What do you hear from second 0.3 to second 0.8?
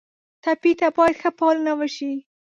ټپي